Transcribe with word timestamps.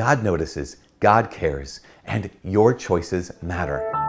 God 0.00 0.24
notices, 0.24 0.78
God 0.98 1.30
cares, 1.30 1.80
and 2.06 2.30
your 2.42 2.72
choices 2.72 3.30
matter. 3.42 3.99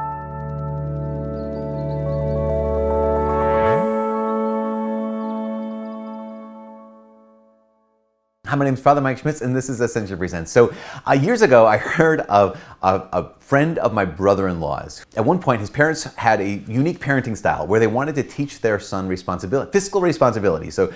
Hi, 8.52 8.58
my 8.58 8.66
name 8.66 8.74
is 8.74 8.82
Father 8.82 9.00
Mike 9.00 9.18
Schmitz, 9.18 9.40
and 9.40 9.56
this 9.56 9.70
is 9.70 9.80
Ascension 9.80 10.18
Presents. 10.18 10.52
So, 10.52 10.74
uh, 11.08 11.14
years 11.14 11.42
ago, 11.42 11.66
I 11.66 11.78
heard 11.98 12.20
of 12.28 12.62
a, 12.82 13.30
friend 13.40 13.78
of 13.78 13.94
my 13.94 14.04
brother 14.04 14.50
in 14.50 14.60
law's. 14.60 15.06
At 15.16 15.24
one 15.24 15.40
point, 15.40 15.62
his 15.62 15.70
parents 15.70 16.04
had 16.16 16.42
a 16.42 16.56
unique 16.68 17.00
parenting 17.00 17.38
style 17.38 17.66
where 17.66 17.80
they 17.80 17.88
wanted 17.88 18.14
to 18.16 18.24
teach 18.24 18.60
their 18.60 18.78
son 18.78 19.08
responsibility, 19.08 19.72
fiscal 19.72 20.02
responsibility, 20.02 20.70
so 20.70 20.92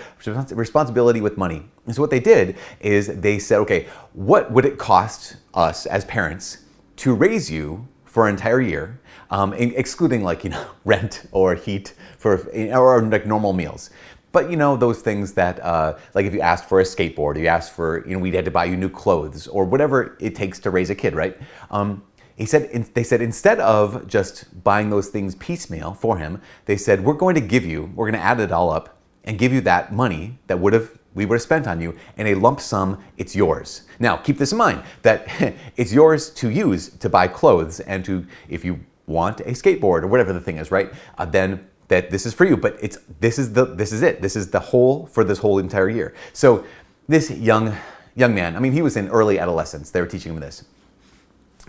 responsibility 0.52 1.22
with 1.22 1.38
money. 1.38 1.64
And 1.86 1.96
so, 1.96 2.02
what 2.02 2.12
they 2.12 2.20
did 2.20 2.58
is 2.82 3.08
they 3.22 3.40
said, 3.40 3.60
okay, 3.60 3.88
what 4.12 4.52
would 4.52 4.66
it 4.66 4.78
cost 4.78 5.38
us 5.54 5.86
as 5.86 6.04
parents 6.04 6.58
to 6.98 7.16
raise 7.16 7.50
you 7.50 7.88
for 8.04 8.28
an 8.28 8.36
entire 8.36 8.60
year, 8.60 9.00
um, 9.30 9.54
excluding 9.54 10.24
like, 10.24 10.44
you 10.44 10.50
know, 10.50 10.68
rent 10.84 11.26
or 11.32 11.56
heat 11.56 11.94
for, 12.18 12.50
or 12.54 13.02
like 13.02 13.26
normal 13.26 13.54
meals? 13.54 13.92
But 14.36 14.52
you 14.52 14.58
know 14.58 14.76
those 14.76 15.00
things 15.00 15.32
that, 15.36 15.64
uh, 15.64 15.98
like 16.14 16.26
if 16.26 16.34
you 16.34 16.42
asked 16.42 16.68
for 16.68 16.82
a 16.82 16.84
skateboard, 16.84 17.40
you 17.40 17.48
asked 17.48 17.72
for, 17.72 18.06
you 18.06 18.16
know, 18.16 18.20
we 18.20 18.32
had 18.32 18.44
to 18.44 18.52
buy 18.52 18.66
you 18.66 18.76
new 18.76 18.90
clothes 18.90 19.48
or 19.48 19.64
whatever 19.64 20.18
it 20.20 20.36
takes 20.36 20.60
to 20.60 20.72
raise 20.72 20.90
a 20.90 20.96
kid, 20.96 21.16
right? 21.16 21.38
Um, 21.72 22.04
he 22.36 22.46
said 22.46 22.70
they 22.94 23.04
said 23.04 23.22
instead 23.22 23.62
of 23.62 24.10
just 24.10 24.62
buying 24.62 24.90
those 24.90 25.08
things 25.08 25.36
piecemeal 25.36 25.94
for 25.94 26.18
him, 26.18 26.42
they 26.66 26.76
said 26.76 27.06
we're 27.06 27.14
going 27.14 27.36
to 27.36 27.40
give 27.40 27.66
you, 27.66 27.94
we're 27.96 28.12
going 28.12 28.20
to 28.20 28.26
add 28.26 28.42
it 28.42 28.52
all 28.52 28.72
up 28.72 28.98
and 29.24 29.40
give 29.40 29.54
you 29.54 29.62
that 29.62 29.94
money 29.94 30.38
that 30.48 30.60
would 30.60 30.74
have 30.74 30.92
we 31.14 31.26
would 31.26 31.36
have 31.36 31.42
spent 31.42 31.66
on 31.66 31.80
you 31.80 31.96
in 32.18 32.28
a 32.28 32.36
lump 32.36 32.60
sum. 32.60 33.02
It's 33.16 33.38
yours. 33.38 33.84
Now 34.00 34.18
keep 34.18 34.38
this 34.38 34.52
in 34.52 34.58
mind 34.58 34.84
that 35.04 35.30
it's 35.78 35.94
yours 35.94 36.30
to 36.32 36.50
use 36.50 36.90
to 36.90 37.08
buy 37.08 37.30
clothes 37.30 37.80
and 37.80 38.04
to 38.04 38.26
if 38.50 38.66
you 38.66 38.82
want 39.08 39.40
a 39.40 39.52
skateboard 39.52 40.04
or 40.04 40.08
whatever 40.08 40.34
the 40.34 40.42
thing 40.42 40.58
is, 40.58 40.72
right? 40.72 40.92
Uh, 41.18 41.24
then 41.24 41.66
that 41.88 42.10
this 42.10 42.26
is 42.26 42.34
for 42.34 42.46
you, 42.46 42.58
but 42.58 42.78
it's 42.82 42.98
this 43.20 43.38
is 43.38 43.54
the 43.54 43.66
this 43.66 43.92
is 43.92 44.02
it. 44.02 44.22
This 44.22 44.36
is 44.36 44.50
the 44.50 44.60
whole 44.60 45.06
for 45.08 45.24
this 45.24 45.40
whole 45.40 45.60
entire 45.60 45.90
year. 45.90 46.14
So 46.34 46.66
this 47.08 47.30
young 47.30 47.76
young 48.16 48.34
man, 48.34 48.56
I 48.56 48.60
mean, 48.60 48.72
he 48.72 48.82
was 48.82 48.98
in 48.98 49.10
early 49.10 49.40
adolescence. 49.40 49.92
They 49.92 50.02
were 50.02 50.08
teaching 50.08 50.34
him 50.34 50.40
this. 50.40 50.66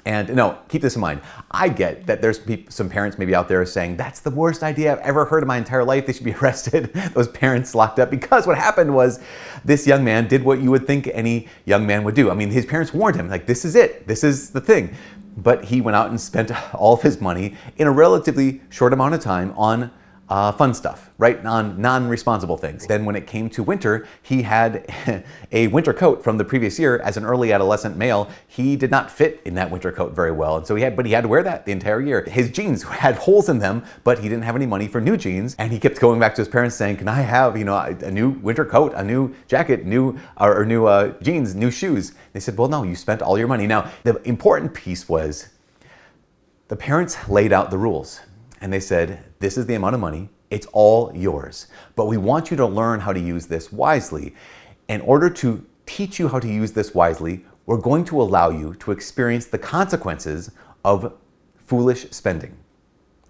And 0.06 0.36
no, 0.36 0.56
keep 0.68 0.82
this 0.82 0.94
in 0.94 1.00
mind. 1.00 1.20
I 1.50 1.68
get 1.68 2.06
that 2.06 2.22
there's 2.22 2.40
some 2.68 2.88
parents 2.88 3.18
maybe 3.18 3.34
out 3.34 3.48
there 3.48 3.66
saying, 3.66 3.96
that's 3.96 4.20
the 4.20 4.30
worst 4.30 4.62
idea 4.62 4.92
I've 4.92 5.00
ever 5.00 5.24
heard 5.24 5.42
in 5.42 5.48
my 5.48 5.56
entire 5.56 5.82
life. 5.82 6.06
They 6.06 6.12
should 6.12 6.24
be 6.24 6.34
arrested. 6.40 6.92
Those 7.14 7.26
parents 7.26 7.74
locked 7.74 7.98
up 7.98 8.08
because 8.08 8.46
what 8.46 8.56
happened 8.56 8.94
was 8.94 9.18
this 9.64 9.84
young 9.84 10.04
man 10.04 10.28
did 10.28 10.44
what 10.44 10.60
you 10.60 10.70
would 10.70 10.86
think 10.86 11.10
any 11.12 11.48
young 11.64 11.86
man 11.86 12.04
would 12.04 12.14
do. 12.14 12.30
I 12.30 12.34
mean, 12.34 12.50
his 12.50 12.64
parents 12.64 12.94
warned 12.94 13.16
him, 13.16 13.28
like, 13.28 13.46
this 13.46 13.64
is 13.64 13.74
it. 13.74 14.06
This 14.06 14.22
is 14.22 14.50
the 14.50 14.60
thing. 14.60 14.94
But 15.36 15.64
he 15.64 15.80
went 15.80 15.96
out 15.96 16.10
and 16.10 16.20
spent 16.20 16.52
all 16.74 16.94
of 16.94 17.02
his 17.02 17.20
money 17.20 17.56
in 17.76 17.88
a 17.88 17.92
relatively 17.92 18.60
short 18.70 18.92
amount 18.92 19.14
of 19.14 19.20
time 19.20 19.52
on 19.56 19.90
uh, 20.28 20.50
fun 20.52 20.74
stuff, 20.74 21.10
right? 21.18 21.42
Non 21.44 21.80
non 21.80 22.08
responsible 22.08 22.56
things. 22.56 22.86
Then, 22.86 23.04
when 23.04 23.14
it 23.14 23.26
came 23.26 23.48
to 23.50 23.62
winter, 23.62 24.08
he 24.22 24.42
had 24.42 24.92
a 25.52 25.68
winter 25.68 25.92
coat 25.92 26.24
from 26.24 26.36
the 26.36 26.44
previous 26.44 26.78
year. 26.78 26.98
As 26.98 27.16
an 27.16 27.24
early 27.24 27.52
adolescent 27.52 27.96
male, 27.96 28.28
he 28.46 28.76
did 28.76 28.90
not 28.90 29.10
fit 29.10 29.40
in 29.44 29.54
that 29.54 29.70
winter 29.70 29.92
coat 29.92 30.14
very 30.14 30.32
well, 30.32 30.56
and 30.56 30.66
so 30.66 30.74
he 30.74 30.82
had, 30.82 30.96
but 30.96 31.06
he 31.06 31.12
had 31.12 31.22
to 31.22 31.28
wear 31.28 31.42
that 31.44 31.64
the 31.64 31.72
entire 31.72 32.00
year. 32.00 32.24
His 32.24 32.50
jeans 32.50 32.82
had 33.04 33.16
holes 33.16 33.48
in 33.48 33.60
them, 33.60 33.84
but 34.02 34.18
he 34.18 34.28
didn't 34.28 34.44
have 34.44 34.56
any 34.56 34.66
money 34.66 34.88
for 34.88 35.00
new 35.00 35.16
jeans, 35.16 35.54
and 35.58 35.72
he 35.72 35.78
kept 35.78 36.00
going 36.00 36.18
back 36.18 36.34
to 36.34 36.40
his 36.40 36.48
parents 36.48 36.74
saying, 36.74 36.96
"Can 36.96 37.08
I 37.08 37.20
have, 37.20 37.56
you 37.56 37.64
know, 37.64 37.74
a, 37.74 37.96
a 38.04 38.10
new 38.10 38.30
winter 38.30 38.64
coat, 38.64 38.92
a 38.96 39.04
new 39.04 39.34
jacket, 39.46 39.86
new 39.86 40.18
or, 40.38 40.60
or 40.60 40.64
new 40.64 40.86
uh, 40.86 41.14
jeans, 41.22 41.54
new 41.54 41.70
shoes?" 41.70 42.14
They 42.32 42.40
said, 42.40 42.58
"Well, 42.58 42.68
no, 42.68 42.82
you 42.82 42.96
spent 42.96 43.22
all 43.22 43.38
your 43.38 43.48
money." 43.48 43.66
Now, 43.68 43.92
the 44.02 44.20
important 44.26 44.74
piece 44.74 45.08
was 45.08 45.50
the 46.66 46.76
parents 46.76 47.28
laid 47.28 47.52
out 47.52 47.70
the 47.70 47.78
rules 47.78 48.20
and 48.60 48.72
they 48.72 48.80
said, 48.80 49.24
This 49.38 49.56
is 49.56 49.66
the 49.66 49.74
amount 49.74 49.94
of 49.94 50.00
money, 50.00 50.30
it's 50.50 50.66
all 50.72 51.12
yours. 51.14 51.66
But 51.94 52.06
we 52.06 52.16
want 52.16 52.50
you 52.50 52.56
to 52.56 52.66
learn 52.66 53.00
how 53.00 53.12
to 53.12 53.20
use 53.20 53.46
this 53.46 53.72
wisely. 53.72 54.34
In 54.88 55.00
order 55.00 55.28
to 55.30 55.64
teach 55.86 56.18
you 56.18 56.28
how 56.28 56.38
to 56.38 56.48
use 56.48 56.72
this 56.72 56.94
wisely, 56.94 57.44
we're 57.66 57.78
going 57.78 58.04
to 58.06 58.20
allow 58.20 58.50
you 58.50 58.74
to 58.74 58.92
experience 58.92 59.46
the 59.46 59.58
consequences 59.58 60.50
of 60.84 61.12
foolish 61.56 62.08
spending. 62.10 62.56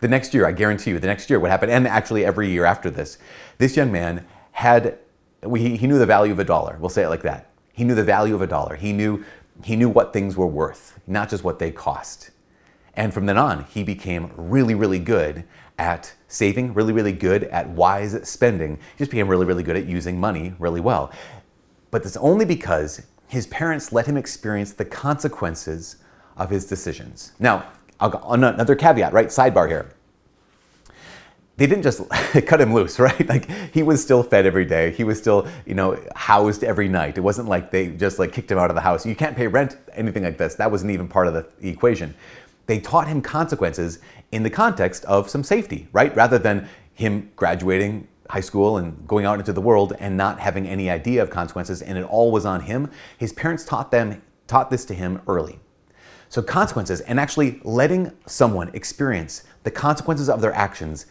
The 0.01 0.09
next 0.09 0.35
year, 0.35 0.47
I 0.47 0.53
guarantee 0.53 0.91
you, 0.91 0.99
the 0.99 1.07
next 1.07 1.31
year, 1.31 1.41
what 1.41 1.51
happened, 1.51 1.73
and 1.73 1.87
actually 1.87 2.25
every 2.25 2.51
year 2.51 2.67
after 2.67 2.91
this, 2.91 3.17
this 3.57 3.77
young 3.77 3.91
man 3.91 4.27
had, 4.53 4.99
he, 5.43 5.87
knew 5.87 5.99
the 5.99 6.07
value 6.07 6.33
of 6.33 6.39
a 6.39 6.45
dollar. 6.45 6.77
We'll 6.79 6.91
say 6.91 7.05
it 7.05 7.09
like 7.09 7.23
that. 7.23 7.51
He 7.73 7.85
knew 7.85 7.95
the 7.95 8.05
value 8.05 8.35
of 8.35 8.43
a 8.43 8.47
dollar. 8.47 8.77
He 8.77 8.93
knew, 8.93 9.25
he 9.65 9.75
knew 9.75 9.89
what 9.89 10.13
things 10.13 10.37
were 10.37 10.47
worth, 10.47 11.01
not 11.07 11.31
just 11.31 11.45
what 11.45 11.59
they 11.59 11.71
cost. 11.71 12.31
And 12.97 13.13
from 13.13 13.27
then 13.27 13.37
on, 13.37 13.65
he 13.65 13.83
became 13.83 14.31
really, 14.37 14.75
really 14.75 14.99
good 14.99 15.45
at 15.79 16.15
saving, 16.29 16.73
really, 16.73 16.93
really 16.93 17.13
good 17.13 17.45
at 17.45 17.69
wise 17.69 18.19
spending. 18.29 18.77
He 18.77 18.99
just 18.99 19.11
became 19.11 19.29
really, 19.29 19.45
really 19.45 19.63
good 19.63 19.77
at 19.77 19.85
using 19.85 20.19
money 20.19 20.55
really 20.59 20.81
well. 20.81 21.13
But 21.91 22.03
that's 22.03 22.17
only 22.17 22.47
because 22.47 23.03
his 23.29 23.47
parents 23.49 23.93
let 23.93 24.07
him 24.07 24.17
experience 24.17 24.73
the 24.73 24.85
consequences 24.85 25.97
of 26.37 26.51
his 26.51 26.65
decisions. 26.65 27.33
Now, 27.39 27.71
another 28.01 28.75
caveat, 28.75 29.13
right? 29.13 29.29
Sidebar 29.29 29.69
here. 29.69 29.93
They 31.59 31.67
didn't 31.67 31.83
just 31.83 32.03
cut 32.47 32.61
him 32.61 32.75
loose, 32.75 32.99
right? 32.99 33.27
Like 33.29 33.51
he 33.73 33.83
was 33.83 34.03
still 34.03 34.23
fed 34.23 34.47
every 34.47 34.65
day. 34.65 34.91
He 34.93 35.05
was 35.05 35.19
still, 35.19 35.47
you 35.67 35.75
know, 35.75 36.03
housed 36.15 36.65
every 36.65 36.89
night. 36.89 37.17
It 37.17 37.23
wasn't 37.23 37.49
like 37.49 37.71
they 37.71 37.89
just 37.89 38.19
like 38.19 38.33
kicked 38.33 38.51
him 38.51 38.59
out 38.59 38.71
of 38.71 38.75
the 38.75 38.83
house. 38.83 39.05
You 39.07 39.17
can't 39.17 39.37
pay 39.37 39.47
rent, 39.47 39.77
anything 39.95 40.23
like 40.23 40.39
this. 40.39 40.55
That 40.55 40.71
wasn't 40.71 40.93
even 40.93 41.09
part 41.09 41.27
of 41.27 41.35
the 41.35 41.47
equation 41.67 42.15
they 42.67 42.81
taught 42.81 43.09
him 43.09 43.23
consequences 43.23 43.99
in 44.33 44.43
the 44.43 44.51
context 44.51 45.05
of 45.05 45.31
some 45.31 45.43
safety, 45.43 45.89
right? 45.93 46.15
Rather 46.17 46.39
than 46.39 46.69
him 46.95 47.31
graduating 47.37 48.09
high 48.31 48.41
school 48.41 48.77
and 48.77 49.07
going 49.07 49.25
out 49.25 49.39
into 49.39 49.53
the 49.53 49.61
world 49.61 49.93
and 50.01 50.17
not 50.17 50.41
having 50.41 50.67
any 50.67 50.91
idea 50.91 51.23
of 51.23 51.31
consequences 51.31 51.81
and 51.83 51.97
it 51.97 52.05
all 52.05 52.33
was 52.33 52.45
on 52.45 52.63
him. 52.63 52.91
His 53.19 53.33
parents 53.33 53.65
taught 53.65 53.91
them 53.91 54.23
taught 54.47 54.71
this 54.71 54.85
to 54.87 54.95
him 54.95 55.21
early. 55.27 55.59
So 56.29 56.43
consequences 56.43 57.01
and 57.03 57.21
actually 57.21 57.61
letting 57.65 58.13
someone 58.27 58.71
experience 58.75 59.45
the 59.65 59.71
consequences 59.71 60.29
of 60.29 60.41
their 60.41 60.53
actions 60.55 61.07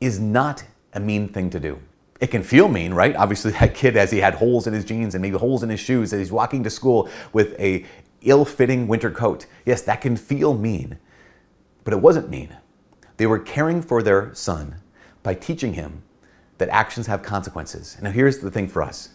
is 0.00 0.18
not 0.18 0.64
a 0.92 1.00
mean 1.00 1.28
thing 1.28 1.50
to 1.50 1.60
do. 1.60 1.80
It 2.20 2.28
can 2.28 2.42
feel 2.42 2.68
mean, 2.68 2.94
right? 2.94 3.16
Obviously, 3.16 3.50
that 3.60 3.74
kid, 3.74 3.96
as 3.96 4.10
he 4.10 4.18
had 4.18 4.34
holes 4.34 4.66
in 4.66 4.74
his 4.74 4.84
jeans 4.84 5.14
and 5.14 5.22
maybe 5.22 5.36
holes 5.36 5.62
in 5.62 5.70
his 5.70 5.80
shoes, 5.80 6.12
as 6.12 6.18
he's 6.20 6.32
walking 6.32 6.62
to 6.64 6.70
school 6.70 7.08
with 7.32 7.58
a 7.58 7.84
ill 8.24 8.44
fitting 8.44 8.88
winter 8.88 9.10
coat. 9.10 9.46
Yes, 9.64 9.82
that 9.82 10.00
can 10.00 10.16
feel 10.16 10.54
mean, 10.54 10.98
but 11.84 11.92
it 11.92 12.00
wasn't 12.00 12.30
mean. 12.30 12.56
They 13.16 13.26
were 13.26 13.38
caring 13.38 13.82
for 13.82 14.02
their 14.02 14.34
son 14.34 14.76
by 15.22 15.34
teaching 15.34 15.74
him 15.74 16.02
that 16.58 16.68
actions 16.68 17.06
have 17.06 17.22
consequences. 17.22 17.96
Now, 18.00 18.10
here's 18.10 18.38
the 18.38 18.50
thing 18.50 18.68
for 18.68 18.82
us. 18.82 19.10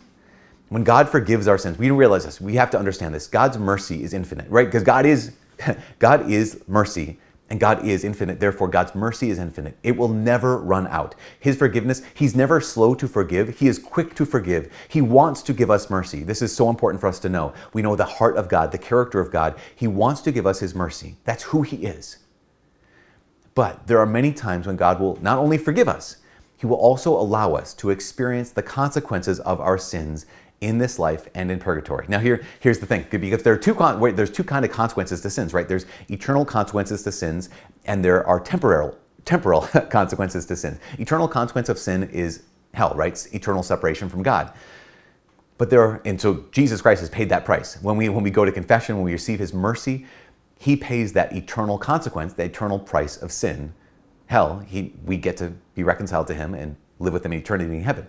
When 0.69 0.84
God 0.84 1.09
forgives 1.09 1.47
our 1.47 1.57
sins, 1.57 1.78
we 1.78 1.91
realize 1.91 2.25
this. 2.25 2.41
We 2.41 2.56
have 2.56 2.69
to 2.72 2.79
understand 2.79 3.16
this. 3.16 3.28
God's 3.28 3.57
mercy 3.57 4.03
is 4.03 4.13
infinite, 4.13 4.50
right? 4.50 4.68
Because 4.68 4.84
God 4.84 5.06
is 5.06 5.34
God 6.00 6.29
is 6.29 6.62
mercy 6.68 7.19
and 7.49 7.59
God 7.59 7.85
is 7.85 8.03
infinite, 8.03 8.39
therefore 8.39 8.67
God's 8.67 8.93
mercy 8.93 9.29
is 9.29 9.39
infinite. 9.39 9.77
It 9.81 9.95
will 9.95 10.09
never 10.09 10.57
run 10.57 10.85
out. 10.87 11.15
His 11.39 11.55
forgiveness, 11.55 12.01
He's 12.13 12.35
never 12.35 12.59
slow 12.59 12.93
to 12.95 13.07
forgive. 13.07 13.59
He 13.59 13.67
is 13.67 13.79
quick 13.79 14.15
to 14.15 14.25
forgive. 14.25 14.71
He 14.87 15.01
wants 15.01 15.41
to 15.43 15.53
give 15.53 15.71
us 15.71 15.89
mercy. 15.89 16.23
This 16.23 16.41
is 16.41 16.53
so 16.53 16.69
important 16.69 16.99
for 16.99 17.07
us 17.07 17.19
to 17.19 17.29
know. 17.29 17.53
We 17.73 17.81
know 17.81 17.95
the 17.95 18.05
heart 18.05 18.35
of 18.35 18.49
God, 18.49 18.71
the 18.71 18.77
character 18.77 19.19
of 19.19 19.31
God. 19.31 19.55
He 19.73 19.87
wants 19.87 20.21
to 20.21 20.31
give 20.31 20.45
us 20.45 20.59
His 20.59 20.75
mercy. 20.75 21.15
That's 21.23 21.43
who 21.43 21.61
He 21.61 21.77
is. 21.77 22.17
But 23.55 23.87
there 23.87 23.99
are 23.99 24.05
many 24.05 24.33
times 24.33 24.67
when 24.67 24.75
God 24.75 24.99
will 24.99 25.17
not 25.21 25.37
only 25.37 25.57
forgive 25.57 25.87
us, 25.87 26.17
He 26.57 26.67
will 26.67 26.75
also 26.77 27.11
allow 27.17 27.53
us 27.53 27.73
to 27.75 27.91
experience 27.91 28.51
the 28.51 28.61
consequences 28.61 29.39
of 29.39 29.61
our 29.61 29.77
sins 29.77 30.25
in 30.59 30.78
this 30.79 30.97
life 30.97 31.28
and 31.35 31.51
in 31.51 31.59
purgatory. 31.59 32.06
Now 32.09 32.19
here, 32.19 32.44
here's 32.59 32.79
the 32.79 32.85
thing, 32.85 33.06
because 33.09 33.44
there 33.44 33.53
are 33.53 33.57
two 33.57 33.75
con- 33.75 34.00
wait, 34.00 34.16
there's 34.16 34.31
two 34.31 34.44
kind 34.44 34.66
of 34.66 34.72
consequences 34.72 35.21
to 35.21 35.30
sins, 35.30 35.54
right? 35.54 35.68
There's 35.68 35.86
eternal 36.09 36.45
consequences 36.45 37.04
to 37.04 37.12
sins, 37.12 37.50
and 37.86 38.04
there 38.04 38.25
are 38.25 38.39
temporal 38.39 38.98
temporal 39.27 39.62
consequences 39.89 40.45
to 40.48 40.56
sin. 40.56 40.80
Eternal 40.98 41.27
consequence 41.27 41.69
of 41.69 41.77
sin 41.77 42.04
is 42.12 42.44
hell, 42.74 42.94
right? 42.95 43.12
It's 43.12 43.27
eternal 43.33 43.62
separation 43.62 44.09
from 44.09 44.24
God. 44.24 44.54
But 45.57 45.69
there 45.69 45.81
are, 45.81 46.01
and 46.06 46.19
so 46.19 46.45
Jesus 46.51 46.81
Christ 46.81 47.01
has 47.01 47.10
paid 47.10 47.30
that 47.30 47.44
price. 47.44 47.81
When 47.81 47.98
we 47.98 48.10
when 48.10 48.24
we 48.24 48.31
go 48.31 48.45
to 48.45 48.51
confession, 48.51 48.95
when 48.95 49.06
we 49.06 49.12
receive 49.12 49.39
His 49.39 49.53
mercy, 49.53 50.06
He 50.60 50.75
pays 50.75 51.13
that 51.13 51.33
eternal 51.33 51.77
consequence, 51.77 52.33
the 52.33 52.44
eternal 52.44 52.80
price 52.80 53.18
of 53.18 53.31
sin, 53.31 53.74
hell. 54.27 54.60
He 54.60 54.94
we 55.06 55.18
get 55.18 55.38
to 55.38 55.53
be 55.75 55.83
reconciled 55.83 56.27
to 56.27 56.33
Him 56.33 56.53
and 56.53 56.75
live 57.00 57.13
with 57.13 57.25
Him 57.25 57.33
in 57.33 57.39
eternity 57.39 57.75
in 57.75 57.83
heaven. 57.83 58.07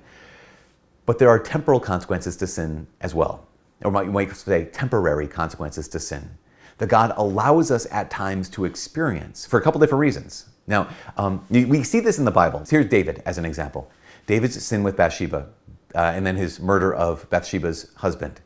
But 1.09 1.19
there 1.19 1.31
are 1.31 1.39
temporal 1.39 1.81
consequences 1.81 2.37
to 2.37 2.47
sin 2.47 2.87
as 3.01 3.15
well, 3.15 3.47
or 3.83 4.05
you 4.05 4.13
might 4.13 4.37
say 4.37 4.67
temporary 4.67 5.27
consequences 5.27 5.89
to 5.89 5.99
sin 5.99 6.37
that 6.77 6.89
God 6.89 7.15
allows 7.17 7.71
us 7.71 7.87
at 7.91 8.11
times 8.11 8.51
to 8.51 8.67
experience 8.67 9.47
for 9.47 9.59
a 9.59 9.63
couple 9.63 9.81
different 9.81 10.01
reasons. 10.01 10.51
Now, 10.67 10.91
um, 11.17 11.47
we 11.49 11.83
see 11.83 12.01
this 12.01 12.19
in 12.19 12.27
the 12.27 12.31
Bible. 12.31 12.63
Here's 12.69 12.85
David 12.91 13.23
as 13.25 13.39
an 13.39 13.47
example. 13.47 13.91
David's 14.27 14.63
sin 14.63 14.83
with 14.83 14.99
Bathsheba, 14.99 15.49
uh, 15.95 15.99
and 15.99 16.27
then 16.27 16.37
his 16.37 16.61
murder 16.61 16.95
of 16.95 17.29
Bathsheba's 17.31 17.91
husband, 17.97 18.43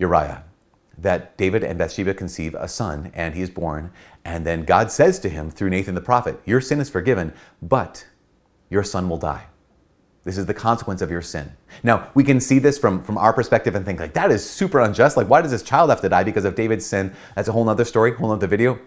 Uriah. 0.00 0.42
that 0.98 1.36
David 1.36 1.62
and 1.62 1.78
Bathsheba 1.78 2.14
conceive 2.14 2.56
a 2.56 2.66
son, 2.66 3.12
and 3.14 3.36
he 3.36 3.40
is 3.40 3.50
born. 3.50 3.92
And 4.24 4.44
then 4.44 4.64
God 4.64 4.90
says 4.90 5.20
to 5.20 5.28
him 5.28 5.48
through 5.48 5.70
Nathan 5.70 5.94
the 5.94 6.00
prophet, 6.00 6.40
Your 6.44 6.60
sin 6.60 6.80
is 6.80 6.90
forgiven, 6.90 7.32
but 7.62 8.04
your 8.68 8.82
son 8.82 9.08
will 9.08 9.16
die. 9.18 9.49
This 10.24 10.36
is 10.36 10.46
the 10.46 10.54
consequence 10.54 11.00
of 11.00 11.10
your 11.10 11.22
sin. 11.22 11.52
Now, 11.82 12.10
we 12.14 12.24
can 12.24 12.40
see 12.40 12.58
this 12.58 12.78
from, 12.78 13.02
from 13.02 13.16
our 13.16 13.32
perspective 13.32 13.74
and 13.74 13.86
think, 13.86 14.00
like, 14.00 14.12
that 14.12 14.30
is 14.30 14.48
super 14.48 14.80
unjust. 14.80 15.16
Like, 15.16 15.28
why 15.28 15.40
does 15.40 15.50
this 15.50 15.62
child 15.62 15.88
have 15.88 16.02
to 16.02 16.08
die 16.10 16.24
because 16.24 16.44
of 16.44 16.54
David's 16.54 16.84
sin? 16.84 17.14
That's 17.34 17.48
a 17.48 17.52
whole 17.52 17.66
other 17.68 17.86
story, 17.86 18.12
whole 18.12 18.30
other 18.30 18.46
video 18.46 18.78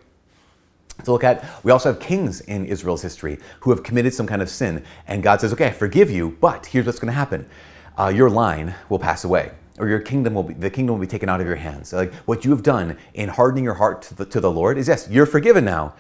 to 1.04 1.12
look 1.12 1.24
at. 1.24 1.44
We 1.64 1.72
also 1.72 1.92
have 1.92 2.00
kings 2.00 2.42
in 2.42 2.66
Israel's 2.66 3.02
history 3.02 3.40
who 3.62 3.72
have 3.72 3.82
committed 3.82 4.14
some 4.14 4.28
kind 4.28 4.42
of 4.42 4.50
sin, 4.50 4.84
and 5.08 5.24
God 5.24 5.42
says, 5.42 5.52
okay, 5.54 5.68
I 5.68 5.72
forgive 5.72 6.12
you, 6.12 6.38
but 6.40 6.68
here's 6.68 6.86
what's 6.86 7.00
going 7.00 7.12
to 7.12 7.18
happen 7.18 7.50
uh, 7.98 8.12
your 8.14 8.30
line 8.30 8.76
will 8.90 9.00
pass 9.00 9.24
away 9.24 9.52
or 9.80 9.88
your 9.88 10.00
kingdom 10.00 10.36
will 10.36 10.44
be 10.44 10.54
the 10.54 10.70
kingdom 10.70 10.96
will 10.96 11.02
be 11.02 11.08
taken 11.08 11.30
out 11.30 11.42
of 11.42 11.48
your 11.48 11.56
hands. 11.56 11.94
Like 11.94 12.14
what 12.26 12.46
you 12.46 12.52
have 12.52 12.64
done 12.64 12.98
in 13.14 13.30
hardening 13.30 13.64
your 13.64 13.76
heart 13.76 14.02
to 14.04 14.16
the, 14.16 14.26
to 14.26 14.40
the 14.40 14.52
Lord 14.52 14.78
is 14.78 14.88
yes, 14.88 15.08
you're 15.10 15.26
forgiven 15.26 15.66
now, 15.66 15.94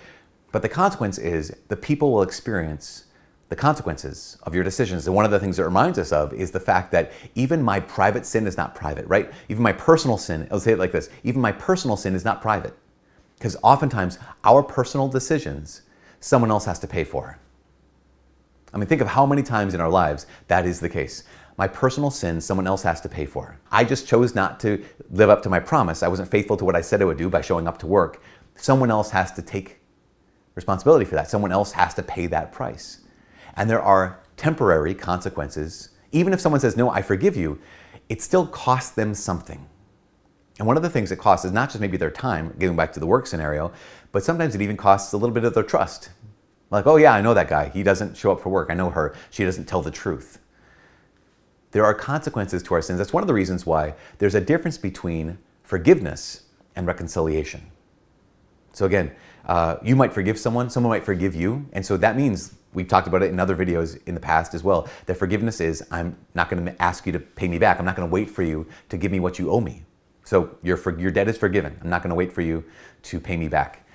but 0.51 0.62
the 0.62 0.69
consequence 0.69 1.18
is 1.18 1.56
the 1.68 1.75
people 1.75 2.12
will 2.12 2.21
experience 2.21 3.06
the 3.53 3.61
consequences 3.61 4.35
of 4.41 4.55
your 4.55 4.63
decisions. 4.63 5.05
And 5.05 5.15
one 5.15 5.25
of 5.25 5.31
the 5.31 5.39
things 5.39 5.59
it 5.59 5.63
reminds 5.63 6.00
us 6.00 6.11
of 6.11 6.33
is 6.33 6.50
the 6.50 6.59
fact 6.59 6.91
that 6.91 7.11
even 7.35 7.61
my 7.61 7.79
private 7.79 8.25
sin 8.25 8.47
is 8.47 8.57
not 8.57 8.73
private, 8.73 9.05
right? 9.05 9.31
Even 9.47 9.61
my 9.61 9.73
personal 9.73 10.17
sin, 10.17 10.47
I'll 10.50 10.59
say 10.59 10.71
it 10.71 10.79
like 10.79 10.91
this 10.91 11.07
even 11.23 11.39
my 11.39 11.51
personal 11.51 11.95
sin 11.95 12.15
is 12.15 12.25
not 12.25 12.41
private. 12.41 12.75
Because 13.38 13.55
oftentimes 13.61 14.17
our 14.44 14.63
personal 14.63 15.07
decisions, 15.07 15.83
someone 16.19 16.50
else 16.50 16.65
has 16.65 16.79
to 16.79 16.88
pay 16.88 17.03
for. 17.03 17.38
I 18.73 18.77
mean, 18.77 18.88
think 18.88 19.01
of 19.01 19.09
how 19.09 19.27
many 19.27 19.44
times 19.44 19.75
in 19.75 19.81
our 19.81 19.89
lives 19.89 20.25
that 20.47 20.65
is 20.65 20.79
the 20.79 20.89
case 20.89 21.23
my 21.56 21.67
personal 21.67 22.09
sin, 22.09 22.41
someone 22.41 22.65
else 22.65 22.81
has 22.81 23.01
to 23.01 23.09
pay 23.09 23.27
for. 23.27 23.59
I 23.71 23.83
just 23.83 24.07
chose 24.07 24.33
not 24.33 24.59
to 24.61 24.83
live 25.11 25.29
up 25.29 25.44
to 25.44 25.49
my 25.49 25.59
promise. 25.59 26.01
I 26.01 26.07
wasn't 26.07 26.31
faithful 26.31 26.57
to 26.57 26.65
what 26.65 26.75
I 26.75 26.81
said 26.81 27.03
I 27.03 27.06
would 27.06 27.19
do 27.19 27.29
by 27.29 27.41
showing 27.41 27.67
up 27.67 27.77
to 27.79 27.85
work. 27.85 28.19
Someone 28.56 28.89
else 28.89 29.11
has 29.11 29.31
to 29.33 29.44
take 29.44 29.79
responsibility 30.56 31.06
for 31.06 31.13
that. 31.13 31.29
Someone 31.29 31.51
else 31.51 31.73
has 31.73 31.94
to 31.94 32.01
pay 32.01 32.25
that 32.25 32.51
price. 32.51 33.02
And 33.55 33.69
there 33.69 33.81
are 33.81 34.19
temporary 34.38 34.95
consequences. 34.95 35.89
Even 36.11 36.33
if 36.33 36.41
someone 36.41 36.61
says, 36.61 36.77
No, 36.77 36.89
I 36.89 37.01
forgive 37.01 37.35
you, 37.35 37.59
it 38.09 38.21
still 38.21 38.47
costs 38.47 38.91
them 38.91 39.13
something. 39.13 39.67
And 40.59 40.67
one 40.67 40.77
of 40.77 40.83
the 40.83 40.89
things 40.89 41.11
it 41.11 41.17
costs 41.17 41.45
is 41.45 41.51
not 41.51 41.69
just 41.69 41.79
maybe 41.79 41.97
their 41.97 42.11
time, 42.11 42.55
getting 42.59 42.75
back 42.75 42.94
to 42.94 43.00
the 43.00 43.07
work 43.07 43.25
scenario, 43.25 43.71
but 44.11 44.23
sometimes 44.23 44.53
it 44.53 44.61
even 44.61 44.77
costs 44.77 45.13
a 45.13 45.17
little 45.17 45.33
bit 45.33 45.44
of 45.44 45.53
their 45.53 45.63
trust. 45.63 46.09
Like, 46.69 46.85
oh 46.85 46.95
yeah, 46.97 47.13
I 47.13 47.21
know 47.21 47.33
that 47.33 47.47
guy. 47.47 47.69
He 47.69 47.83
doesn't 47.83 48.17
show 48.17 48.31
up 48.31 48.41
for 48.41 48.50
work. 48.50 48.69
I 48.69 48.75
know 48.75 48.89
her. 48.91 49.15
She 49.29 49.44
doesn't 49.44 49.65
tell 49.65 49.81
the 49.81 49.91
truth. 49.91 50.39
There 51.71 51.83
are 51.83 51.94
consequences 51.94 52.61
to 52.63 52.75
our 52.75 52.81
sins. 52.83 52.99
That's 52.99 53.13
one 53.13 53.23
of 53.23 53.27
the 53.27 53.33
reasons 53.33 53.65
why 53.65 53.95
there's 54.19 54.35
a 54.35 54.41
difference 54.41 54.77
between 54.77 55.39
forgiveness 55.63 56.44
and 56.75 56.85
reconciliation. 56.85 57.71
So, 58.73 58.85
again, 58.85 59.11
uh, 59.45 59.78
you 59.84 59.95
might 59.95 60.13
forgive 60.13 60.40
someone, 60.40 60.69
someone 60.69 60.92
might 60.92 61.04
forgive 61.04 61.36
you. 61.36 61.68
And 61.74 61.86
so 61.86 61.98
that 61.98 62.16
means 62.16 62.56
we've 62.74 62.88
talked 62.88 63.07
about 63.07 63.22
it 63.24 63.30
in 63.30 63.40
other 63.40 63.56
videos 63.56 64.01
in 64.07 64.16
the 64.16 64.22
past 64.22 64.54
as 64.54 64.63
well 64.63 64.88
that 65.06 65.16
forgiveness 65.16 65.62
is 65.62 65.84
I'm 65.92 66.18
not 66.34 66.50
going 66.50 66.66
to 66.66 66.81
ask 66.81 67.06
you 67.06 67.12
to 67.12 67.19
pay 67.19 67.48
me 67.48 67.60
back. 67.60 67.80
I'm 67.80 67.86
not 67.86 67.95
going 67.95 68.07
to 68.07 68.13
wait 68.13 68.30
for 68.30 68.44
you 68.44 68.68
to 68.90 68.98
give 68.98 69.12
me 69.12 69.19
what 69.19 69.40
you 69.40 69.51
owe 69.51 69.60
me. 69.60 69.84
So, 70.25 70.56
your, 70.63 70.80
your 70.98 71.12
debt 71.12 71.28
is 71.28 71.38
forgiven. 71.38 71.78
I'm 71.84 71.90
not 71.90 72.01
going 72.01 72.10
to 72.10 72.16
wait 72.16 72.31
for 72.31 72.42
you 72.42 72.63
to 73.04 73.19
pay 73.19 73.36
me 73.36 73.50
back. 73.50 73.86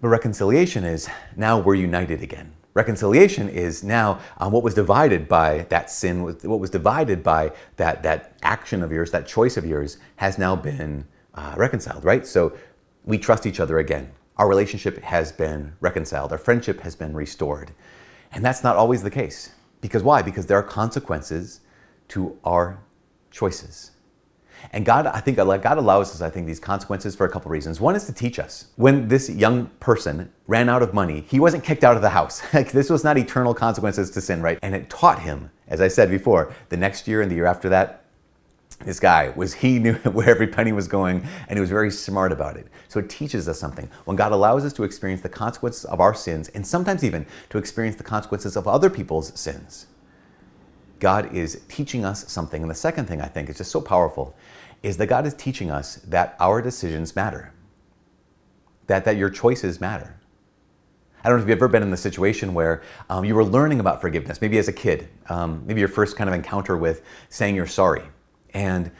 But 0.00 0.08
reconciliation 0.08 0.84
is 0.84 1.08
now 1.36 1.58
we're 1.58 1.74
united 1.74 2.22
again. 2.22 2.54
Reconciliation 2.72 3.48
is 3.48 3.82
now 3.82 4.20
um, 4.38 4.52
what 4.52 4.62
was 4.62 4.72
divided 4.72 5.28
by 5.28 5.66
that 5.68 5.90
sin, 5.90 6.22
what 6.22 6.60
was 6.60 6.70
divided 6.70 7.22
by 7.22 7.52
that, 7.76 8.02
that 8.04 8.38
action 8.42 8.82
of 8.82 8.92
yours, 8.92 9.10
that 9.10 9.26
choice 9.26 9.56
of 9.56 9.66
yours, 9.66 9.98
has 10.16 10.38
now 10.38 10.54
been 10.54 11.04
uh, 11.34 11.54
reconciled, 11.56 12.04
right? 12.04 12.26
So 12.26 12.56
we 13.04 13.18
trust 13.18 13.46
each 13.46 13.58
other 13.58 13.78
again. 13.78 14.12
Our 14.38 14.48
relationship 14.48 15.02
has 15.02 15.32
been 15.32 15.74
reconciled. 15.80 16.32
Our 16.32 16.38
friendship 16.38 16.80
has 16.80 16.94
been 16.94 17.14
restored. 17.14 17.72
And 18.32 18.44
that's 18.44 18.62
not 18.62 18.76
always 18.76 19.02
the 19.02 19.10
case. 19.10 19.52
Because 19.80 20.02
why? 20.02 20.22
Because 20.22 20.46
there 20.46 20.58
are 20.58 20.62
consequences 20.62 21.60
to 22.08 22.38
our 22.44 22.80
choices. 23.30 23.92
And 24.72 24.84
God, 24.84 25.06
I 25.06 25.20
think, 25.20 25.36
God 25.36 25.78
allows 25.78 26.14
us, 26.14 26.20
I 26.20 26.30
think, 26.30 26.46
these 26.46 26.58
consequences 26.60 27.14
for 27.14 27.24
a 27.26 27.30
couple 27.30 27.50
reasons. 27.50 27.80
One 27.80 27.94
is 27.94 28.06
to 28.06 28.12
teach 28.12 28.38
us. 28.38 28.66
When 28.76 29.08
this 29.08 29.30
young 29.30 29.66
person 29.80 30.32
ran 30.46 30.68
out 30.68 30.82
of 30.82 30.92
money, 30.92 31.24
he 31.28 31.38
wasn't 31.38 31.64
kicked 31.64 31.84
out 31.84 31.96
of 31.96 32.02
the 32.02 32.10
house. 32.10 32.42
this 32.72 32.90
was 32.90 33.04
not 33.04 33.18
eternal 33.18 33.54
consequences 33.54 34.10
to 34.10 34.20
sin, 34.20 34.42
right? 34.42 34.58
And 34.62 34.74
it 34.74 34.90
taught 34.90 35.22
him, 35.22 35.50
as 35.68 35.80
I 35.80 35.88
said 35.88 36.10
before, 36.10 36.52
the 36.70 36.76
next 36.76 37.06
year 37.06 37.22
and 37.22 37.30
the 37.30 37.36
year 37.36 37.46
after 37.46 37.68
that, 37.68 38.04
this 38.84 39.00
guy 39.00 39.32
was 39.36 39.54
he 39.54 39.78
knew 39.78 39.94
where 40.12 40.28
every 40.28 40.46
penny 40.46 40.72
was 40.72 40.88
going 40.88 41.26
and 41.48 41.56
he 41.56 41.60
was 41.60 41.70
very 41.70 41.90
smart 41.90 42.32
about 42.32 42.56
it 42.56 42.68
so 42.88 43.00
it 43.00 43.10
teaches 43.10 43.48
us 43.48 43.58
something 43.58 43.88
when 44.04 44.16
god 44.16 44.32
allows 44.32 44.64
us 44.64 44.72
to 44.72 44.84
experience 44.84 45.20
the 45.20 45.28
consequences 45.28 45.84
of 45.86 46.00
our 46.00 46.14
sins 46.14 46.48
and 46.50 46.66
sometimes 46.66 47.02
even 47.02 47.26
to 47.50 47.58
experience 47.58 47.96
the 47.96 48.04
consequences 48.04 48.56
of 48.56 48.68
other 48.68 48.88
people's 48.88 49.38
sins 49.38 49.86
God 50.98 51.32
is 51.34 51.62
teaching 51.68 52.04
us 52.04 52.30
something. 52.30 52.62
And 52.62 52.70
the 52.70 52.74
second 52.74 53.06
thing 53.06 53.20
I 53.20 53.26
think 53.26 53.48
is 53.48 53.58
just 53.58 53.70
so 53.70 53.80
powerful 53.80 54.34
is 54.82 54.96
that 54.96 55.06
God 55.06 55.26
is 55.26 55.34
teaching 55.34 55.70
us 55.70 55.96
that 55.96 56.36
our 56.40 56.62
decisions 56.62 57.14
matter, 57.16 57.52
that, 58.86 59.04
that 59.04 59.16
your 59.16 59.30
choices 59.30 59.80
matter. 59.80 60.14
I 61.24 61.28
don't 61.28 61.38
know 61.38 61.42
if 61.42 61.48
you've 61.48 61.58
ever 61.58 61.68
been 61.68 61.82
in 61.82 61.90
the 61.90 61.96
situation 61.96 62.54
where 62.54 62.82
um, 63.10 63.24
you 63.24 63.34
were 63.34 63.44
learning 63.44 63.80
about 63.80 64.00
forgiveness, 64.00 64.40
maybe 64.40 64.56
as 64.58 64.68
a 64.68 64.72
kid, 64.72 65.08
um, 65.28 65.64
maybe 65.66 65.80
your 65.80 65.88
first 65.88 66.16
kind 66.16 66.30
of 66.30 66.34
encounter 66.34 66.76
with 66.76 67.02
saying 67.28 67.56
you're 67.56 67.66
sorry. 67.66 68.02
And 68.54 68.90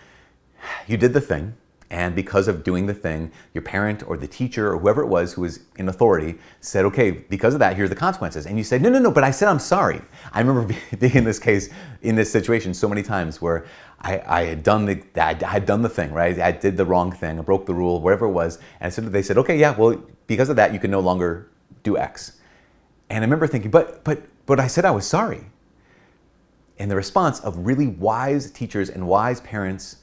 you 0.87 0.97
did 0.97 1.13
the 1.13 1.21
thing, 1.21 1.55
and 1.91 2.15
because 2.15 2.49
of 2.49 2.65
doing 2.65 2.87
the 2.87 2.95
thing, 2.95 3.33
your 3.55 3.63
parent 3.63 4.07
or 4.07 4.19
the 4.19 4.27
teacher 4.27 4.73
or 4.73 4.79
whoever 4.79 5.03
it 5.03 5.07
was 5.07 5.33
who 5.33 5.43
was 5.43 5.61
in 5.77 5.89
authority 5.89 6.39
said, 6.61 6.85
okay, 6.85 7.11
because 7.11 7.55
of 7.55 7.61
that, 7.61 7.77
here's 7.77 7.89
the 7.89 7.97
consequences. 7.97 8.45
And 8.45 8.59
you 8.59 8.65
said, 8.65 8.83
no, 8.83 8.91
no, 8.91 8.99
no, 8.99 9.11
but 9.11 9.25
I 9.25 9.31
said 9.31 9.49
I'm 9.49 9.59
sorry. 9.59 10.03
I 10.33 10.41
remember 10.41 10.75
being 10.99 11.15
in 11.15 11.25
this 11.25 11.39
case, 11.39 11.71
in 12.03 12.15
this 12.15 12.31
situation 12.31 12.75
so 12.75 12.89
many 12.89 13.03
times 13.03 13.41
where 13.41 13.67
I, 14.01 14.23
I 14.27 14.45
had 14.45 14.63
done 14.63 14.85
the 14.85 15.03
I 15.17 15.35
had 15.45 15.65
done 15.65 15.81
the 15.81 15.89
thing, 15.89 16.13
right? 16.13 16.39
I 16.39 16.53
did 16.53 16.77
the 16.77 16.85
wrong 16.85 17.11
thing, 17.11 17.39
I 17.39 17.43
broke 17.43 17.65
the 17.65 17.75
rule, 17.75 18.01
whatever 18.03 18.27
it 18.27 18.33
was. 18.33 18.59
And 18.81 18.93
so 18.93 19.01
they 19.01 19.23
said, 19.23 19.39
okay, 19.39 19.59
yeah, 19.59 19.75
well, 19.75 20.03
because 20.27 20.51
of 20.51 20.57
that, 20.57 20.75
you 20.75 20.79
can 20.79 20.91
no 20.91 21.01
longer 21.01 21.49
do 21.83 21.97
X. 21.97 22.33
And 23.09 23.19
I 23.19 23.27
remember 23.27 23.47
thinking, 23.47 23.71
but 23.71 24.05
but 24.05 24.23
but 24.45 24.61
I 24.61 24.67
said 24.67 24.85
I 24.85 24.91
was 24.91 25.07
sorry. 25.07 25.47
And 26.79 26.91
the 26.91 26.97
response 26.97 27.41
of 27.41 27.67
really 27.67 27.89
wise 27.89 28.51
teachers 28.51 28.89
and 28.89 29.07
wise 29.07 29.41
parents 29.41 29.97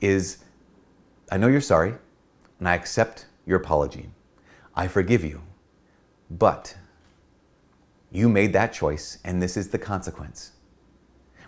is 0.00 0.38
I 1.30 1.36
know 1.36 1.48
you're 1.48 1.60
sorry, 1.60 1.94
and 2.58 2.68
I 2.68 2.74
accept 2.74 3.26
your 3.46 3.58
apology. 3.58 4.10
I 4.74 4.88
forgive 4.88 5.24
you. 5.24 5.42
But 6.30 6.76
you 8.10 8.28
made 8.28 8.52
that 8.52 8.72
choice, 8.72 9.18
and 9.24 9.42
this 9.42 9.56
is 9.56 9.68
the 9.68 9.78
consequence, 9.78 10.52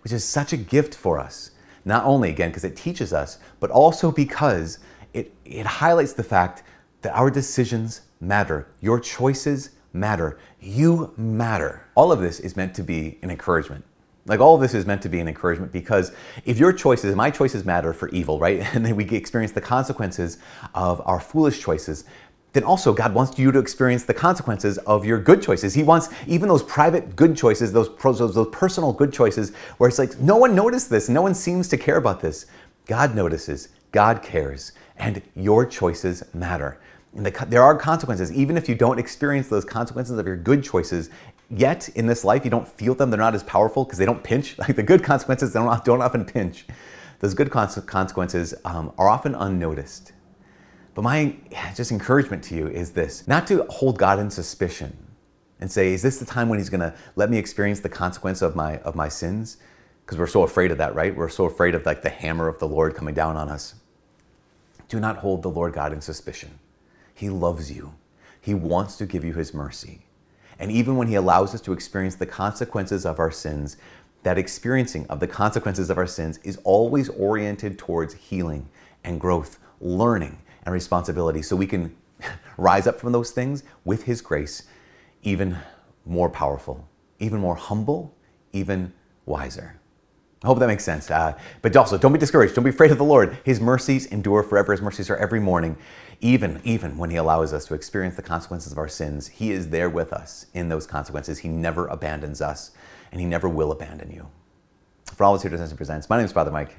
which 0.02 0.12
is 0.12 0.24
such 0.24 0.52
a 0.52 0.58
gift 0.58 0.94
for 0.94 1.18
us. 1.18 1.52
Not 1.84 2.04
only, 2.04 2.28
again, 2.28 2.50
because 2.50 2.64
it 2.64 2.76
teaches 2.76 3.12
us, 3.12 3.38
but 3.58 3.70
also 3.70 4.10
because 4.10 4.78
it, 5.14 5.32
it 5.44 5.64
highlights 5.64 6.12
the 6.12 6.22
fact 6.22 6.62
that 7.02 7.16
our 7.16 7.30
decisions 7.30 8.02
matter. 8.20 8.68
Your 8.80 9.00
choices 9.00 9.70
matter. 9.94 10.38
You 10.60 11.14
matter. 11.16 11.86
All 11.94 12.12
of 12.12 12.20
this 12.20 12.38
is 12.40 12.56
meant 12.56 12.74
to 12.74 12.82
be 12.82 13.18
an 13.22 13.30
encouragement. 13.30 13.84
Like 14.30 14.38
all 14.38 14.54
of 14.54 14.60
this 14.60 14.74
is 14.74 14.86
meant 14.86 15.02
to 15.02 15.08
be 15.08 15.18
an 15.18 15.26
encouragement 15.26 15.72
because 15.72 16.12
if 16.44 16.56
your 16.56 16.72
choices, 16.72 17.16
my 17.16 17.30
choices 17.30 17.64
matter 17.64 17.92
for 17.92 18.08
evil, 18.10 18.38
right? 18.38 18.60
And 18.74 18.86
then 18.86 18.94
we 18.94 19.04
experience 19.04 19.50
the 19.50 19.60
consequences 19.60 20.38
of 20.72 21.02
our 21.04 21.18
foolish 21.18 21.60
choices, 21.60 22.04
then 22.52 22.62
also 22.62 22.92
God 22.92 23.12
wants 23.12 23.40
you 23.40 23.50
to 23.50 23.58
experience 23.58 24.04
the 24.04 24.14
consequences 24.14 24.78
of 24.78 25.04
your 25.04 25.18
good 25.18 25.42
choices. 25.42 25.74
He 25.74 25.82
wants 25.82 26.10
even 26.28 26.48
those 26.48 26.62
private 26.62 27.16
good 27.16 27.36
choices, 27.36 27.72
those, 27.72 27.90
those, 27.96 28.34
those 28.34 28.48
personal 28.52 28.92
good 28.92 29.12
choices, 29.12 29.52
where 29.78 29.88
it's 29.88 29.98
like, 29.98 30.16
no 30.20 30.36
one 30.36 30.54
noticed 30.54 30.90
this, 30.90 31.08
no 31.08 31.22
one 31.22 31.34
seems 31.34 31.66
to 31.66 31.76
care 31.76 31.96
about 31.96 32.20
this. 32.20 32.46
God 32.86 33.16
notices, 33.16 33.70
God 33.90 34.22
cares, 34.22 34.70
and 34.96 35.22
your 35.34 35.66
choices 35.66 36.22
matter. 36.32 36.78
And 37.16 37.26
the, 37.26 37.46
there 37.48 37.64
are 37.64 37.76
consequences, 37.76 38.32
even 38.32 38.56
if 38.56 38.68
you 38.68 38.76
don't 38.76 39.00
experience 39.00 39.48
those 39.48 39.64
consequences 39.64 40.16
of 40.18 40.26
your 40.26 40.36
good 40.36 40.62
choices 40.62 41.10
yet 41.50 41.88
in 41.90 42.06
this 42.06 42.24
life, 42.24 42.44
you 42.44 42.50
don't 42.50 42.66
feel 42.66 42.94
them. 42.94 43.10
They're 43.10 43.18
not 43.18 43.34
as 43.34 43.42
powerful 43.42 43.84
because 43.84 43.98
they 43.98 44.06
don't 44.06 44.22
pinch. 44.22 44.56
Like 44.58 44.76
the 44.76 44.82
good 44.82 45.02
consequences 45.02 45.52
don't, 45.52 45.84
don't 45.84 46.02
often 46.02 46.24
pinch. 46.24 46.66
Those 47.20 47.34
good 47.34 47.50
consequences 47.50 48.54
um, 48.64 48.92
are 48.96 49.08
often 49.08 49.34
unnoticed. 49.34 50.12
But 50.94 51.02
my 51.02 51.36
just 51.74 51.92
encouragement 51.92 52.42
to 52.44 52.54
you 52.54 52.66
is 52.66 52.92
this 52.92 53.26
not 53.28 53.46
to 53.48 53.64
hold 53.70 53.98
God 53.98 54.18
in 54.18 54.30
suspicion 54.30 54.96
and 55.60 55.70
say, 55.70 55.92
is 55.92 56.02
this 56.02 56.18
the 56.18 56.24
time 56.24 56.48
when 56.48 56.58
He's 56.58 56.70
going 56.70 56.80
to 56.80 56.94
let 57.16 57.30
me 57.30 57.38
experience 57.38 57.80
the 57.80 57.88
consequence 57.88 58.42
of 58.42 58.56
my, 58.56 58.78
of 58.78 58.94
my 58.94 59.08
sins? 59.08 59.58
Because 60.04 60.18
we're 60.18 60.26
so 60.26 60.42
afraid 60.42 60.70
of 60.70 60.78
that, 60.78 60.94
right? 60.94 61.14
We're 61.14 61.28
so 61.28 61.44
afraid 61.44 61.74
of 61.74 61.84
like 61.86 62.02
the 62.02 62.10
hammer 62.10 62.48
of 62.48 62.58
the 62.58 62.68
Lord 62.68 62.94
coming 62.94 63.14
down 63.14 63.36
on 63.36 63.48
us. 63.48 63.74
Do 64.88 64.98
not 64.98 65.18
hold 65.18 65.42
the 65.42 65.50
Lord 65.50 65.72
God 65.72 65.92
in 65.92 66.00
suspicion. 66.00 66.58
He 67.14 67.28
loves 67.28 67.70
you, 67.70 67.94
He 68.40 68.54
wants 68.54 68.96
to 68.96 69.06
give 69.06 69.24
you 69.24 69.34
His 69.34 69.54
mercy. 69.54 70.06
And 70.60 70.70
even 70.70 70.96
when 70.96 71.08
He 71.08 71.14
allows 71.14 71.54
us 71.54 71.60
to 71.62 71.72
experience 71.72 72.14
the 72.14 72.26
consequences 72.26 73.04
of 73.06 73.18
our 73.18 73.30
sins, 73.30 73.78
that 74.22 74.36
experiencing 74.36 75.06
of 75.08 75.18
the 75.18 75.26
consequences 75.26 75.88
of 75.88 75.96
our 75.96 76.06
sins 76.06 76.38
is 76.44 76.58
always 76.58 77.08
oriented 77.08 77.78
towards 77.78 78.14
healing 78.14 78.68
and 79.02 79.18
growth, 79.18 79.58
learning 79.80 80.42
and 80.64 80.74
responsibility 80.74 81.40
so 81.40 81.56
we 81.56 81.66
can 81.66 81.96
rise 82.58 82.86
up 82.86 83.00
from 83.00 83.12
those 83.12 83.30
things 83.30 83.64
with 83.84 84.04
His 84.04 84.20
grace, 84.20 84.64
even 85.22 85.56
more 86.04 86.28
powerful, 86.28 86.86
even 87.18 87.40
more 87.40 87.56
humble, 87.56 88.14
even 88.52 88.92
wiser. 89.24 89.79
I 90.42 90.46
hope 90.46 90.58
that 90.58 90.68
makes 90.68 90.84
sense. 90.84 91.10
Uh, 91.10 91.36
but 91.60 91.76
also, 91.76 91.98
don't 91.98 92.12
be 92.12 92.18
discouraged. 92.18 92.54
Don't 92.54 92.64
be 92.64 92.70
afraid 92.70 92.90
of 92.90 92.98
the 92.98 93.04
Lord. 93.04 93.38
His 93.44 93.60
mercies 93.60 94.06
endure 94.06 94.42
forever. 94.42 94.72
His 94.72 94.80
mercies 94.80 95.10
are 95.10 95.16
every 95.16 95.40
morning. 95.40 95.76
Even, 96.22 96.60
even 96.64 96.96
when 96.96 97.10
He 97.10 97.16
allows 97.16 97.52
us 97.52 97.66
to 97.66 97.74
experience 97.74 98.16
the 98.16 98.22
consequences 98.22 98.72
of 98.72 98.78
our 98.78 98.88
sins, 98.88 99.28
He 99.28 99.50
is 99.50 99.68
there 99.68 99.90
with 99.90 100.12
us 100.12 100.46
in 100.54 100.70
those 100.70 100.86
consequences. 100.86 101.40
He 101.40 101.48
never 101.48 101.86
abandons 101.88 102.40
us, 102.40 102.70
and 103.12 103.20
He 103.20 103.26
never 103.26 103.48
will 103.48 103.70
abandon 103.70 104.10
you. 104.10 104.28
For 105.14 105.24
all 105.24 105.34
of 105.34 105.38
us 105.38 105.42
here 105.42 105.50
to 105.50 105.76
Presents, 105.76 106.08
my 106.08 106.16
name 106.16 106.24
is 106.24 106.32
Father 106.32 106.50
Mike. 106.50 106.74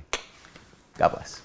God 0.98 1.10
bless. 1.10 1.42